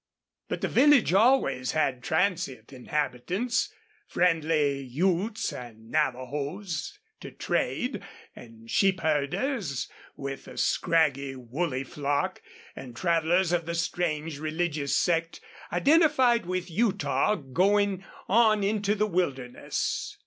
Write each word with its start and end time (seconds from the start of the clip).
But 0.47 0.61
the 0.61 0.67
village 0.67 1.13
always 1.13 1.73
had 1.73 2.01
transient 2.01 2.73
inhabitants 2.73 3.71
friendly 4.07 4.81
Utes 4.81 5.53
and 5.53 5.91
Navajos 5.91 6.97
in 6.97 7.19
to 7.19 7.37
trade, 7.37 8.01
and 8.35 8.67
sheep 8.67 9.01
herders 9.01 9.87
with 10.15 10.47
a 10.47 10.57
scraggy, 10.57 11.35
woolly 11.35 11.83
flock, 11.83 12.41
and 12.75 12.95
travelers 12.95 13.51
of 13.51 13.67
the 13.67 13.75
strange 13.75 14.39
religious 14.39 14.97
sect 14.97 15.39
identified 15.71 16.47
with 16.47 16.71
Utah 16.71 17.35
going 17.35 18.03
on 18.27 18.63
into 18.63 18.95
the 18.95 19.05
wilderness. 19.05 20.17